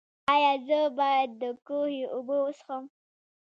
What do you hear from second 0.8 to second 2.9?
باید د کوهي اوبه وڅښم؟